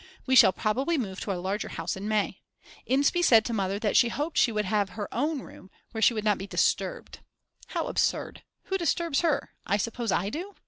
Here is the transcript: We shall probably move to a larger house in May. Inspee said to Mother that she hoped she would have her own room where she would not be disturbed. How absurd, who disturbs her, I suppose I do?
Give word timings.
We 0.25 0.35
shall 0.35 0.51
probably 0.51 0.97
move 0.97 1.19
to 1.19 1.31
a 1.31 1.37
larger 1.39 1.67
house 1.67 1.95
in 1.95 2.07
May. 2.07 2.39
Inspee 2.89 3.23
said 3.23 3.45
to 3.45 3.53
Mother 3.53 3.77
that 3.77 3.95
she 3.95 4.09
hoped 4.09 4.35
she 4.35 4.51
would 4.51 4.65
have 4.65 4.89
her 4.97 5.07
own 5.13 5.43
room 5.43 5.69
where 5.91 6.01
she 6.01 6.15
would 6.15 6.23
not 6.23 6.39
be 6.39 6.47
disturbed. 6.47 7.19
How 7.67 7.85
absurd, 7.85 8.41
who 8.63 8.79
disturbs 8.79 9.21
her, 9.21 9.51
I 9.67 9.77
suppose 9.77 10.11
I 10.11 10.31
do? 10.31 10.55